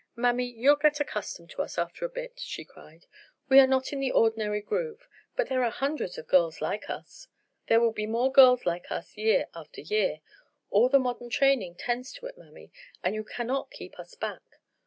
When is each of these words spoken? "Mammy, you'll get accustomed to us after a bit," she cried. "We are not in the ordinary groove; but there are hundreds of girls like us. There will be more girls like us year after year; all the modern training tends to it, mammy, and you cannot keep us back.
"Mammy, 0.15 0.45
you'll 0.47 0.77
get 0.77 0.99
accustomed 0.99 1.51
to 1.51 1.61
us 1.61 1.77
after 1.77 2.05
a 2.05 2.09
bit," 2.09 2.39
she 2.39 2.65
cried. 2.65 3.05
"We 3.49 3.59
are 3.59 3.67
not 3.67 3.93
in 3.93 3.99
the 3.99 4.09
ordinary 4.11 4.59
groove; 4.59 5.07
but 5.35 5.47
there 5.47 5.63
are 5.63 5.69
hundreds 5.69 6.17
of 6.17 6.25
girls 6.25 6.59
like 6.59 6.89
us. 6.89 7.27
There 7.67 7.79
will 7.79 7.91
be 7.91 8.07
more 8.07 8.31
girls 8.31 8.65
like 8.65 8.91
us 8.91 9.15
year 9.15 9.47
after 9.53 9.81
year; 9.81 10.21
all 10.71 10.89
the 10.89 10.97
modern 10.97 11.29
training 11.29 11.75
tends 11.75 12.13
to 12.13 12.25
it, 12.25 12.35
mammy, 12.35 12.71
and 13.03 13.13
you 13.13 13.23
cannot 13.23 13.69
keep 13.69 13.99
us 13.99 14.15
back. 14.15 14.41